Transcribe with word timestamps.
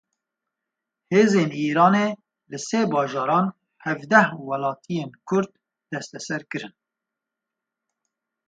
Hêzên 1.11 1.49
Îranê 1.65 2.07
li 2.49 2.59
sê 2.67 2.81
bajaran 2.93 3.45
hevdeh 3.85 4.29
welatiyên 4.47 5.11
kurd 5.27 5.51
desteser 5.89 6.41
kirin. 6.49 6.73